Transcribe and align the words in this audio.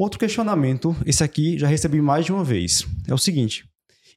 Outro 0.00 0.18
questionamento, 0.18 0.96
esse 1.04 1.22
aqui 1.22 1.58
já 1.58 1.66
recebi 1.66 2.00
mais 2.00 2.24
de 2.24 2.32
uma 2.32 2.42
vez. 2.42 2.86
É 3.06 3.12
o 3.12 3.18
seguinte: 3.18 3.66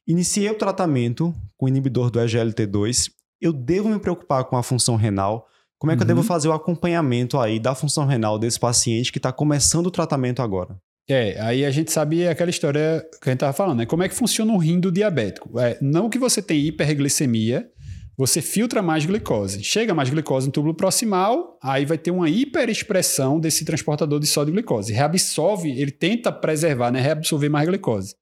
iniciei 0.06 0.48
o 0.48 0.54
tratamento 0.54 1.34
com 1.58 1.66
o 1.66 1.68
inibidor 1.68 2.10
do 2.10 2.18
EGLT2, 2.18 3.10
eu 3.38 3.52
devo 3.52 3.90
me 3.90 3.98
preocupar 3.98 4.46
com 4.46 4.56
a 4.56 4.62
função 4.62 4.96
renal? 4.96 5.46
Como 5.78 5.92
é 5.92 5.94
que 5.94 5.98
uhum. 5.98 6.04
eu 6.04 6.06
devo 6.06 6.20
uhum. 6.20 6.26
fazer 6.26 6.48
o 6.48 6.54
acompanhamento 6.54 7.38
aí 7.38 7.60
da 7.60 7.74
função 7.74 8.06
renal 8.06 8.38
desse 8.38 8.58
paciente 8.58 9.12
que 9.12 9.18
está 9.18 9.30
começando 9.30 9.88
o 9.88 9.90
tratamento 9.90 10.40
agora? 10.40 10.74
É, 11.06 11.38
aí 11.38 11.66
a 11.66 11.70
gente 11.70 11.92
sabe 11.92 12.26
aquela 12.26 12.48
história 12.48 13.06
que 13.20 13.28
a 13.28 13.32
gente 13.32 13.36
estava 13.36 13.52
falando, 13.52 13.80
né? 13.80 13.84
Como 13.84 14.02
é 14.02 14.08
que 14.08 14.14
funciona 14.14 14.54
o 14.54 14.56
rim 14.56 14.80
do 14.80 14.90
diabético? 14.90 15.60
É, 15.60 15.76
não 15.82 16.08
que 16.08 16.18
você 16.18 16.40
tem 16.40 16.60
hiperglicemia, 16.60 17.68
você 18.16 18.40
filtra 18.40 18.80
mais 18.80 19.04
glicose. 19.04 19.62
Chega 19.64 19.94
mais 19.94 20.08
glicose 20.08 20.46
no 20.46 20.52
túbulo 20.52 20.74
proximal, 20.74 21.58
aí 21.62 21.84
vai 21.84 21.98
ter 21.98 22.10
uma 22.10 22.30
hiperexpressão 22.30 23.40
desse 23.40 23.64
transportador 23.64 24.20
de 24.20 24.26
sódio 24.26 24.52
e 24.52 24.54
glicose. 24.54 24.92
Reabsorve, 24.92 25.70
ele 25.70 25.90
tenta 25.90 26.30
preservar, 26.30 26.90
né? 26.90 27.00
Reabsorver 27.00 27.50
mais 27.50 27.66
glicose. 27.66 28.14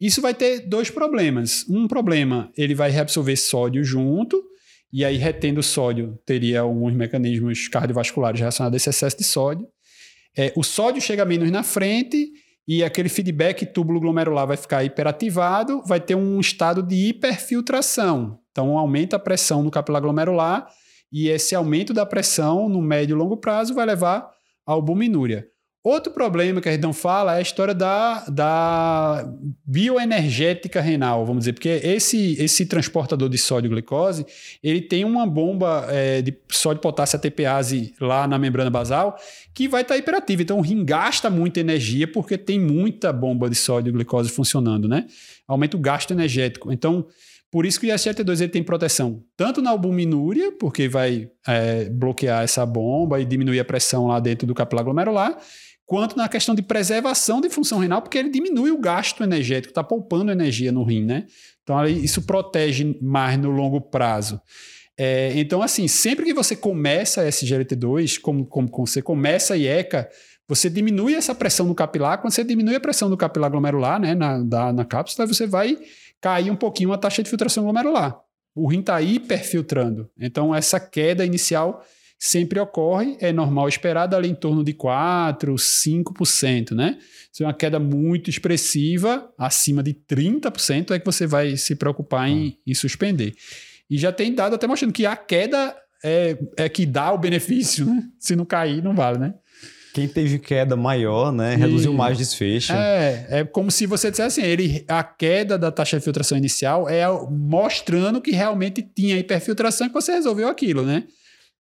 Isso 0.00 0.20
vai 0.20 0.34
ter 0.34 0.60
dois 0.60 0.90
problemas. 0.90 1.64
Um 1.68 1.86
problema, 1.86 2.50
ele 2.56 2.74
vai 2.74 2.90
reabsorver 2.90 3.36
sódio 3.36 3.84
junto, 3.84 4.42
e 4.92 5.04
aí 5.04 5.16
retendo 5.16 5.62
sódio 5.62 6.18
teria 6.26 6.62
alguns 6.62 6.94
mecanismos 6.94 7.68
cardiovasculares 7.68 8.40
relacionados 8.40 8.74
a 8.74 8.76
esse 8.78 8.90
excesso 8.90 9.18
de 9.18 9.24
sódio. 9.24 9.68
É, 10.36 10.52
o 10.56 10.64
sódio 10.64 11.00
chega 11.00 11.24
menos 11.24 11.50
na 11.50 11.62
frente 11.62 12.32
e 12.66 12.82
aquele 12.82 13.08
feedback 13.08 13.66
túbulo 13.66 14.00
glomerular 14.00 14.46
vai 14.46 14.56
ficar 14.56 14.82
hiperativado, 14.82 15.82
vai 15.86 16.00
ter 16.00 16.14
um 16.14 16.40
estado 16.40 16.82
de 16.82 17.08
hiperfiltração. 17.08 18.39
Então 18.50 18.76
aumenta 18.76 19.16
a 19.16 19.18
pressão 19.18 19.62
no 19.62 19.70
capilar 19.70 20.02
glomerular 20.02 20.68
e 21.12 21.28
esse 21.28 21.54
aumento 21.54 21.92
da 21.92 22.06
pressão 22.06 22.68
no 22.68 22.80
médio 22.80 23.14
e 23.14 23.18
longo 23.18 23.36
prazo 23.36 23.74
vai 23.74 23.86
levar 23.86 24.30
à 24.66 24.72
albuminúria. 24.72 25.46
Outro 25.82 26.12
problema 26.12 26.60
que 26.60 26.68
a 26.68 26.72
gente 26.72 26.82
não 26.82 26.92
fala 26.92 27.36
é 27.36 27.38
a 27.38 27.40
história 27.40 27.72
da, 27.72 28.22
da 28.26 29.26
bioenergética 29.64 30.78
renal, 30.78 31.24
vamos 31.24 31.40
dizer, 31.40 31.54
porque 31.54 31.70
esse, 31.70 32.34
esse 32.38 32.66
transportador 32.66 33.30
de 33.30 33.38
sódio 33.38 33.68
e 33.68 33.70
glicose, 33.70 34.26
ele 34.62 34.82
tem 34.82 35.06
uma 35.06 35.26
bomba 35.26 35.86
é, 35.88 36.20
de 36.20 36.36
sódio 36.50 36.82
potássio 36.82 37.16
ATPase 37.16 37.94
lá 37.98 38.28
na 38.28 38.38
membrana 38.38 38.68
basal 38.68 39.16
que 39.54 39.66
vai 39.66 39.80
estar 39.80 39.94
tá 39.94 39.98
hiperativa. 39.98 40.42
Então 40.42 40.58
o 40.58 40.60
rim 40.60 40.84
gasta 40.84 41.30
muita 41.30 41.60
energia 41.60 42.06
porque 42.06 42.36
tem 42.36 42.60
muita 42.60 43.10
bomba 43.10 43.48
de 43.48 43.56
sódio 43.56 43.88
e 43.88 43.92
glicose 43.92 44.28
funcionando, 44.28 44.86
né? 44.86 45.06
Aumenta 45.48 45.78
o 45.78 45.80
gasto 45.80 46.10
energético. 46.10 46.70
Então, 46.70 47.06
por 47.50 47.66
isso 47.66 47.80
que 47.80 47.90
o 47.90 47.94
ISGLT2 47.94 48.40
ele 48.42 48.48
tem 48.48 48.62
proteção 48.62 49.24
tanto 49.36 49.60
na 49.60 49.70
albuminúria, 49.70 50.52
porque 50.52 50.88
vai 50.88 51.28
é, 51.46 51.86
bloquear 51.90 52.44
essa 52.44 52.64
bomba 52.64 53.20
e 53.20 53.24
diminuir 53.24 53.58
a 53.58 53.64
pressão 53.64 54.06
lá 54.06 54.20
dentro 54.20 54.46
do 54.46 54.54
capilar 54.54 54.84
glomerular, 54.84 55.36
quanto 55.84 56.16
na 56.16 56.28
questão 56.28 56.54
de 56.54 56.62
preservação 56.62 57.40
de 57.40 57.50
função 57.50 57.80
renal, 57.80 58.00
porque 58.00 58.16
ele 58.16 58.30
diminui 58.30 58.70
o 58.70 58.78
gasto 58.78 59.24
energético, 59.24 59.72
está 59.72 59.82
poupando 59.82 60.30
energia 60.30 60.70
no 60.70 60.84
rim, 60.84 61.04
né? 61.04 61.26
Então, 61.64 61.84
isso 61.84 62.22
protege 62.22 62.96
mais 63.02 63.36
no 63.36 63.50
longo 63.50 63.80
prazo. 63.80 64.40
É, 64.96 65.32
então, 65.34 65.62
assim, 65.62 65.88
sempre 65.88 66.24
que 66.26 66.34
você 66.34 66.54
começa 66.54 67.26
SGLT2, 67.26 68.20
como, 68.20 68.46
como, 68.46 68.70
como 68.70 68.86
você 68.86 69.02
começa 69.02 69.54
a 69.54 69.56
IECA, 69.56 70.08
você 70.46 70.68
diminui 70.68 71.14
essa 71.14 71.34
pressão 71.34 71.66
no 71.66 71.74
capilar. 71.74 72.20
Quando 72.20 72.32
você 72.32 72.44
diminui 72.44 72.74
a 72.74 72.80
pressão 72.80 73.08
do 73.08 73.16
capilar 73.16 73.50
glomerular, 73.50 74.00
né, 74.00 74.14
na, 74.14 74.38
da, 74.42 74.72
na 74.72 74.84
cápsula, 74.84 75.26
você 75.26 75.46
vai 75.46 75.78
cair 76.20 76.50
um 76.50 76.56
pouquinho 76.56 76.92
a 76.92 76.98
taxa 76.98 77.22
de 77.22 77.30
filtração 77.30 77.64
glomerular. 77.64 78.20
O 78.54 78.68
rim 78.68 78.80
está 78.80 79.00
hiperfiltrando. 79.00 80.10
Então, 80.18 80.54
essa 80.54 80.78
queda 80.78 81.24
inicial 81.24 81.84
sempre 82.18 82.60
ocorre, 82.60 83.16
é 83.18 83.32
normal 83.32 83.66
esperar 83.66 84.14
ali 84.14 84.28
em 84.28 84.34
torno 84.34 84.62
de 84.62 84.74
4%, 84.74 85.54
5%, 85.54 86.72
né? 86.72 86.98
Se 87.32 87.42
é 87.42 87.46
uma 87.46 87.54
queda 87.54 87.78
muito 87.78 88.28
expressiva, 88.28 89.32
acima 89.38 89.82
de 89.82 89.94
30%, 89.94 90.90
é 90.90 90.98
que 90.98 91.06
você 91.06 91.26
vai 91.26 91.56
se 91.56 91.74
preocupar 91.74 92.28
em, 92.28 92.58
em 92.66 92.74
suspender. 92.74 93.34
E 93.88 93.96
já 93.96 94.12
tem 94.12 94.34
dado 94.34 94.54
até 94.54 94.66
mostrando 94.66 94.92
que 94.92 95.06
a 95.06 95.16
queda 95.16 95.74
é, 96.04 96.36
é 96.58 96.68
que 96.68 96.84
dá 96.84 97.10
o 97.10 97.18
benefício, 97.18 97.86
né? 97.86 98.02
Se 98.18 98.36
não 98.36 98.44
cair, 98.44 98.82
não 98.82 98.94
vale, 98.94 99.18
né? 99.18 99.34
Quem 99.92 100.06
teve 100.06 100.38
queda 100.38 100.76
maior, 100.76 101.32
né, 101.32 101.56
reduziu 101.56 101.92
e, 101.92 101.96
mais 101.96 102.16
desfecho. 102.16 102.72
É, 102.72 103.26
é 103.30 103.44
como 103.44 103.70
se 103.70 103.86
você 103.86 104.10
dissesse 104.10 104.40
assim, 104.40 104.48
ele, 104.48 104.84
a 104.86 105.02
queda 105.02 105.58
da 105.58 105.70
taxa 105.72 105.98
de 105.98 106.04
filtração 106.04 106.38
inicial 106.38 106.88
é 106.88 107.04
mostrando 107.28 108.20
que 108.20 108.30
realmente 108.30 108.82
tinha 108.82 109.18
hiperfiltração 109.18 109.86
e 109.86 109.90
que 109.90 109.94
você 109.94 110.12
resolveu 110.12 110.48
aquilo, 110.48 110.82
né? 110.82 111.04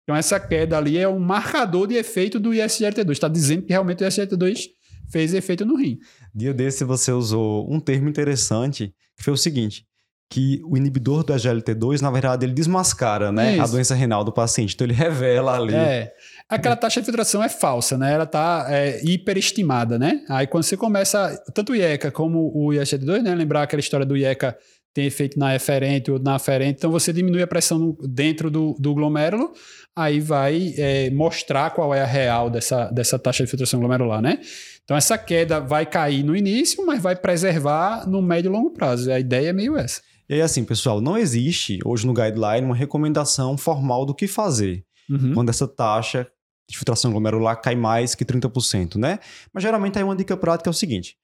Então, 0.09 0.17
essa 0.17 0.41
queda 0.41 0.79
ali 0.79 0.97
é 0.97 1.07
um 1.07 1.19
marcador 1.19 1.87
de 1.87 1.95
efeito 1.95 2.41
do 2.41 2.51
ISGLT2. 2.51 3.11
Está 3.11 3.29
dizendo 3.29 3.63
que 3.63 3.73
realmente 3.73 4.03
o 4.03 4.07
ISGLT2 4.07 4.69
fez 5.11 5.35
efeito 5.35 5.67
no 5.67 5.77
rim. 5.77 5.99
Dia 6.35 6.55
desse 6.55 6.83
você 6.83 7.13
usou 7.13 7.71
um 7.71 7.79
termo 7.79 8.09
interessante, 8.09 8.95
que 9.17 9.23
foi 9.23 9.35
o 9.35 9.37
seguinte, 9.37 9.85
que 10.31 10.61
o 10.65 10.77
inibidor 10.77 11.25
do 11.25 11.33
SGLT2, 11.33 12.01
na 12.03 12.11
verdade, 12.11 12.45
ele 12.45 12.53
desmascara 12.53 13.33
né, 13.33 13.59
a 13.59 13.67
doença 13.67 13.95
renal 13.95 14.23
do 14.23 14.33
paciente. 14.33 14.75
Então, 14.75 14.87
ele 14.87 14.93
revela 14.93 15.57
ali... 15.57 15.75
É, 15.75 16.13
aquela 16.49 16.77
taxa 16.77 17.01
de 17.01 17.07
filtração 17.07 17.43
é 17.43 17.49
falsa, 17.49 17.97
né? 17.97 18.13
Ela 18.13 18.25
está 18.25 18.67
é, 18.69 19.01
hiperestimada, 19.03 19.99
né? 19.99 20.21
Aí, 20.29 20.47
quando 20.47 20.65
você 20.65 20.77
começa, 20.77 21.43
tanto 21.55 21.73
o 21.73 21.77
IECA 21.77 22.11
como 22.11 22.53
o 22.55 22.69
ISGLT2, 22.73 23.23
né? 23.23 23.35
Lembrar 23.35 23.63
aquela 23.63 23.81
história 23.81 24.05
do 24.05 24.17
IECA 24.17 24.55
tem 24.93 25.07
efeito 25.07 25.39
na 25.39 25.55
eferente 25.55 26.11
ou 26.11 26.19
na 26.19 26.35
aferente, 26.35 26.79
então 26.79 26.91
você 26.91 27.13
diminui 27.13 27.43
a 27.43 27.47
pressão 27.47 27.97
dentro 28.03 28.51
do, 28.51 28.75
do 28.81 28.93
glomérulo, 28.95 29.53
aí 29.95 30.19
vai 30.19 30.75
é, 30.77 31.09
mostrar 31.11 31.71
qual 31.71 31.95
é 31.95 32.03
a 32.03 32.07
real 32.07 32.51
dessa, 32.51 32.87
dessa 32.91 33.19
taxa 33.19 33.45
de 33.45 33.51
filtração 33.51 33.79
glomerular, 33.79 34.21
né? 34.21 34.41
Então 34.83 34.97
essa 34.97 35.17
queda 35.17 35.61
vai 35.61 35.87
cair 35.87 36.25
no 36.25 36.35
início, 36.35 36.85
mas 36.85 37.01
vai 37.01 37.15
preservar 37.15 38.09
no 38.09 38.21
médio 38.21 38.49
e 38.49 38.53
longo 38.53 38.71
prazo. 38.71 39.13
A 39.13 39.21
ideia 39.21 39.51
é 39.51 39.53
meio 39.53 39.77
essa. 39.77 40.01
E 40.29 40.35
aí, 40.35 40.43
assim, 40.43 40.65
pessoal, 40.65 41.01
não 41.01 41.17
existe 41.17 41.79
hoje 41.85 42.07
no 42.07 42.13
guideline 42.13 42.67
uma 42.67 42.75
recomendação 42.75 43.57
formal 43.57 44.05
do 44.05 44.15
que 44.15 44.27
fazer 44.27 44.85
uhum. 45.09 45.33
quando 45.35 45.49
essa 45.49 45.67
taxa 45.67 46.27
de 46.69 46.77
filtração 46.77 47.11
glomerular 47.11 47.61
cai 47.63 47.75
mais 47.75 48.15
que 48.15 48.25
30%, 48.25 48.97
né? 48.97 49.19
Mas 49.53 49.63
geralmente 49.63 49.97
aí 49.97 50.05
uma 50.05 50.15
dica 50.15 50.37
prática 50.37 50.69
é 50.69 50.73
o 50.73 50.75
seguinte: 50.75 51.17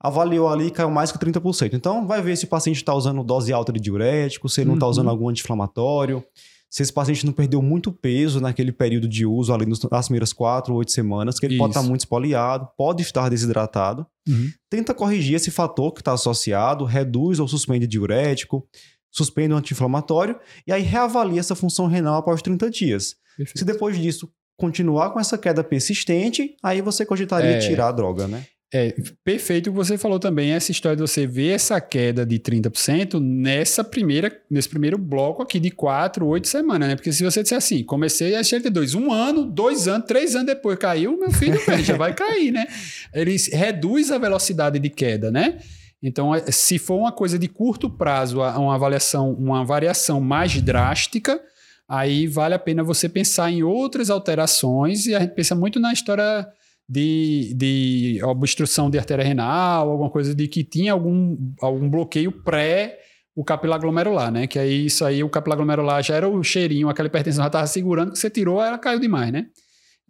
avaliou 0.00 0.48
ali 0.48 0.70
caiu 0.70 0.90
mais 0.90 1.12
que 1.12 1.18
30%. 1.18 1.74
Então, 1.74 2.06
vai 2.06 2.20
ver 2.20 2.36
se 2.36 2.46
o 2.46 2.48
paciente 2.48 2.76
está 2.76 2.92
usando 2.92 3.22
dose 3.22 3.52
alta 3.52 3.72
de 3.72 3.78
diurético, 3.78 4.48
se 4.48 4.60
ele 4.60 4.68
não 4.68 4.74
está 4.74 4.86
uhum. 4.86 4.90
usando 4.90 5.10
algum 5.10 5.28
anti-inflamatório, 5.28 6.24
se 6.70 6.82
esse 6.82 6.92
paciente 6.92 7.24
não 7.24 7.32
perdeu 7.32 7.62
muito 7.62 7.90
peso 7.90 8.40
naquele 8.40 8.72
período 8.72 9.08
de 9.08 9.24
uso, 9.24 9.52
ali 9.52 9.66
nas 9.66 10.06
primeiras 10.06 10.32
quatro 10.32 10.72
ou 10.74 10.78
oito 10.80 10.92
semanas, 10.92 11.38
que 11.38 11.46
ele 11.46 11.54
Isso. 11.54 11.62
pode 11.62 11.70
estar 11.70 11.82
muito 11.82 12.00
espoliado, 12.00 12.68
pode 12.76 13.02
estar 13.02 13.28
desidratado. 13.30 14.06
Uhum. 14.28 14.50
Tenta 14.68 14.92
corrigir 14.92 15.34
esse 15.34 15.50
fator 15.50 15.92
que 15.92 16.00
está 16.00 16.12
associado, 16.12 16.84
reduz 16.84 17.40
ou 17.40 17.48
suspende 17.48 17.86
diurético, 17.86 18.68
suspende 19.10 19.54
o 19.54 19.56
anti-inflamatório, 19.56 20.38
e 20.66 20.72
aí 20.72 20.82
reavalia 20.82 21.40
essa 21.40 21.54
função 21.54 21.86
renal 21.86 22.16
após 22.16 22.42
30 22.42 22.70
dias. 22.70 23.16
Perfeito. 23.36 23.58
Se 23.58 23.64
depois 23.64 23.96
disso 23.96 24.30
continuar 24.58 25.10
com 25.10 25.20
essa 25.20 25.38
queda 25.38 25.64
persistente, 25.64 26.54
aí 26.62 26.82
você 26.82 27.06
cogitaria 27.06 27.52
é... 27.52 27.58
tirar 27.58 27.88
a 27.88 27.92
droga, 27.92 28.28
né? 28.28 28.44
É, 28.72 28.94
perfeito 29.24 29.68
o 29.68 29.72
que 29.72 29.76
você 29.76 29.96
falou 29.96 30.18
também, 30.18 30.50
essa 30.50 30.70
história 30.70 30.94
de 30.94 31.00
você 31.00 31.26
ver 31.26 31.54
essa 31.54 31.80
queda 31.80 32.26
de 32.26 32.38
30% 32.38 33.18
nessa 33.18 33.82
primeira, 33.82 34.30
nesse 34.50 34.68
primeiro 34.68 34.98
bloco 34.98 35.42
aqui 35.42 35.58
de 35.58 35.70
4, 35.70 36.26
8 36.26 36.46
semanas, 36.46 36.86
né? 36.86 36.94
Porque 36.94 37.10
se 37.10 37.24
você 37.24 37.42
disser 37.42 37.56
assim, 37.56 37.82
comecei 37.82 38.34
a 38.34 38.40
SGLT2, 38.42 38.94
um 38.94 39.10
ano, 39.10 39.46
dois 39.46 39.88
anos, 39.88 40.06
três 40.06 40.34
anos 40.34 40.48
depois 40.48 40.78
caiu, 40.78 41.18
meu 41.18 41.30
filho 41.30 41.58
já 41.82 41.96
vai 41.96 42.12
cair, 42.12 42.52
né? 42.52 42.66
Ele 43.14 43.34
reduz 43.54 44.10
a 44.10 44.18
velocidade 44.18 44.78
de 44.78 44.90
queda, 44.90 45.30
né? 45.30 45.58
Então, 46.02 46.34
é, 46.34 46.40
se 46.50 46.78
for 46.78 46.96
uma 46.96 47.12
coisa 47.12 47.38
de 47.38 47.48
curto 47.48 47.88
prazo, 47.88 48.40
uma 48.40 48.74
avaliação, 48.74 49.32
uma 49.32 49.64
variação 49.64 50.20
mais 50.20 50.60
drástica, 50.60 51.40
aí 51.88 52.26
vale 52.26 52.52
a 52.54 52.58
pena 52.58 52.84
você 52.84 53.08
pensar 53.08 53.50
em 53.50 53.62
outras 53.62 54.10
alterações 54.10 55.06
e 55.06 55.14
a 55.14 55.20
gente 55.20 55.34
pensa 55.34 55.54
muito 55.54 55.80
na 55.80 55.90
história 55.90 56.46
de, 56.88 57.52
de 57.54 58.20
obstrução 58.24 58.88
de 58.88 58.98
artéria 58.98 59.24
renal, 59.24 59.90
alguma 59.90 60.10
coisa 60.10 60.34
de 60.34 60.48
que 60.48 60.64
tinha 60.64 60.92
algum, 60.92 61.36
algum 61.60 61.88
bloqueio 61.88 62.32
pré 62.32 62.98
o 63.38 63.44
capilar 63.44 63.78
glomerular, 63.78 64.32
né? 64.32 64.48
Que 64.48 64.58
aí 64.58 64.86
isso 64.86 65.04
aí, 65.04 65.22
o 65.22 65.28
capilar 65.28 65.56
glomerular 65.56 66.02
já 66.02 66.16
era 66.16 66.28
o 66.28 66.42
cheirinho, 66.42 66.88
aquela 66.88 67.06
hipertensão 67.06 67.44
já 67.44 67.46
estava 67.46 67.66
segurando, 67.68 68.10
que 68.10 68.18
você 68.18 68.28
tirou, 68.28 68.60
ela 68.60 68.76
caiu 68.76 68.98
demais, 68.98 69.30
né? 69.30 69.46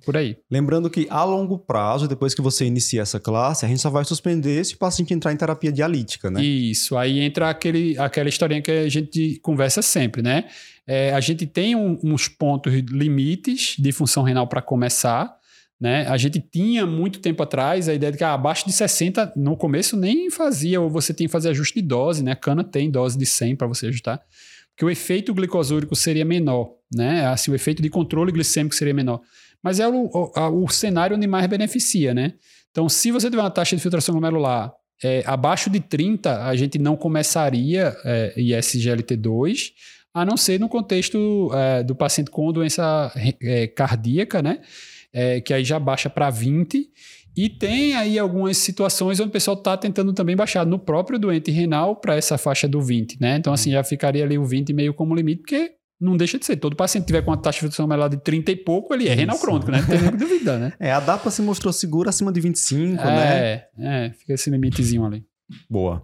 Por 0.03 0.17
aí. 0.17 0.39
Lembrando 0.51 0.89
que 0.89 1.07
a 1.11 1.25
longo 1.25 1.59
prazo, 1.59 2.09
depois 2.09 2.35
que 2.35 2.41
você 2.41 2.65
inicia 2.65 3.03
essa 3.03 3.21
classe, 3.21 3.67
a 3.67 3.69
gente 3.69 3.83
só 3.83 3.91
vai 3.91 4.03
suspender 4.05 4.65
se 4.65 4.77
o 4.77 4.79
paciente 4.79 5.13
entrar 5.13 5.31
em 5.31 5.37
terapia 5.37 5.71
dialítica, 5.71 6.31
né? 6.31 6.43
Isso, 6.43 6.97
aí 6.97 7.21
entra 7.21 7.51
aquele, 7.51 7.99
aquela 7.99 8.31
historinha 8.31 8.63
que 8.63 8.71
a 8.71 8.89
gente 8.89 9.39
conversa 9.43 9.83
sempre, 9.83 10.23
né? 10.23 10.45
É, 10.87 11.13
a 11.13 11.21
gente 11.21 11.47
tem 11.47 11.77
um, 11.77 11.99
uns 12.03 12.29
pontos 12.29 12.73
limites 12.73 13.75
de 13.79 13.93
função 13.93 14.23
renal 14.23 14.47
para 14.47 14.63
começar, 14.63 15.37
né? 15.81 16.07
A 16.09 16.17
gente 16.17 16.41
tinha 16.41 16.85
muito 16.85 17.21
tempo 17.21 17.43
atrás 17.43 17.89
a 17.89 17.95
ideia 17.95 18.11
de 18.11 18.19
que 18.19 18.25
ah, 18.25 18.35
abaixo 18.35 18.67
de 18.67 18.73
60 18.73 19.33
no 19.37 19.57
começo 19.57 19.97
nem 19.97 20.31
fazia, 20.31 20.81
ou 20.81 20.91
você 20.91 21.15
tem 21.15 21.27
que 21.27 21.33
fazer 21.33 21.51
ajuste 21.51 21.81
de 21.81 21.87
dose, 21.87 22.23
né? 22.23 22.33
A 22.33 22.37
cana 22.37 22.65
tem 22.65 22.91
dose 22.91 23.17
de 23.17 23.25
100 23.25 23.57
para 23.57 23.67
você 23.67 23.87
ajustar, 23.87 24.21
porque 24.71 24.85
o 24.85 24.91
efeito 24.91 25.33
glicosúrico 25.33 25.95
seria 25.95 26.25
menor, 26.25 26.73
né? 26.95 27.27
Assim, 27.27 27.51
o 27.51 27.55
efeito 27.55 27.81
de 27.81 27.89
controle 27.89 28.33
glicêmico 28.33 28.75
seria 28.75 28.95
menor. 28.95 29.21
Mas 29.63 29.81
é 29.81 29.89
o, 29.89 30.11
o, 30.13 30.65
o 30.65 30.69
cenário 30.69 31.17
onde 31.17 31.27
mais 31.27 31.47
beneficia, 31.47 32.15
né? 32.15 32.35
Então, 32.71 32.89
se 32.89 33.11
você 33.11 33.31
tiver 33.31 33.43
uma 33.43 33.51
taxa 33.51 33.75
de 33.75 33.83
filtração 33.83 34.13
glomerular 34.13 34.73
é, 35.03 35.23
abaixo 35.27 35.71
de 35.71 35.81
30, 35.81 36.45
a 36.45 36.57
gente 36.57 36.79
não 36.79 36.97
começaria 36.97 37.97
é, 38.05 38.35
ISGLT2, 38.37 39.73
a 40.13 40.25
não 40.25 40.37
ser 40.37 40.59
no 40.59 40.69
contexto 40.69 41.51
é, 41.55 41.83
do 41.83 41.95
paciente 41.95 42.31
com 42.31 42.53
doença 42.53 43.13
é, 43.41 43.67
cardíaca, 43.69 44.43
né? 44.43 44.61
É, 45.13 45.41
que 45.41 45.55
aí 45.55 45.65
já 45.65 45.79
baixa 45.79 46.11
para 46.11 46.31
20. 46.31 46.87
E 47.37 47.49
tem 47.49 47.95
aí 47.95 48.19
algumas 48.19 48.57
situações 48.57 49.21
onde 49.21 49.29
o 49.29 49.33
pessoal 49.33 49.57
está 49.57 49.77
tentando 49.77 50.13
também 50.13 50.35
baixar 50.35 50.67
no 50.67 50.79
próprio 50.79 51.19
doente 51.19 51.51
renal 51.51 51.97
para 51.97 52.17
essa 52.17 52.37
faixa 52.37 52.67
do 52.67 52.81
20, 52.81 53.21
né? 53.21 53.37
Então, 53.37 53.53
assim, 53.53 53.71
já 53.71 53.85
ficaria 53.85 54.25
ali 54.25 54.37
o 54.37 54.45
20 54.45 54.73
meio 54.73 54.93
como 54.93 55.15
limite, 55.15 55.43
porque 55.43 55.71
não 56.01 56.17
deixa 56.17 56.39
de 56.39 56.47
ser. 56.47 56.57
Todo 56.57 56.77
paciente 56.77 57.05
que 57.05 57.09
tiver 57.09 57.23
com 57.23 57.31
uma 57.31 57.37
taxa 57.37 57.57
de 57.57 57.61
filtração 57.61 57.87
melhor 57.87 58.09
de 58.09 58.17
30 58.17 58.51
e 58.53 58.57
pouco, 58.57 58.93
ele 58.93 59.05
é 59.09 59.13
Isso. 59.13 59.21
renal 59.21 59.39
crônico, 59.39 59.71
né? 59.71 59.81
Não 59.81 59.87
tem 59.87 60.01
nem 60.01 60.11
dúvida, 60.17 60.59
né? 60.59 60.73
É, 60.81 60.93
a 60.93 61.01
DAPA 61.01 61.31
se 61.31 61.43
mostrou 61.43 61.73
segura 61.73 62.11
acima 62.11 62.33
de 62.33 62.41
25, 62.41 63.01
é, 63.03 63.67
né? 63.77 64.07
É, 64.07 64.11
fica 64.11 64.35
esse 64.35 64.51
limitezinho 64.51 65.05
ali. 65.05 65.25
Boa. 65.69 66.03